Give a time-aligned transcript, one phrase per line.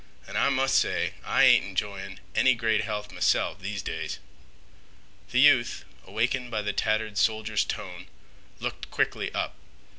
[0.27, 4.17] An' I must say I ain't enjoying any great health m'self these days."
[5.29, 8.07] The youth, awakened by the tattered soldier's tone,
[8.59, 9.53] looked quickly up.